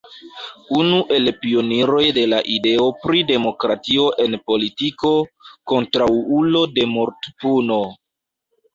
[0.77, 5.15] Unu el pioniroj de la ideo pri demokratio en politiko,
[5.75, 7.83] kontraŭulo de mortpuno.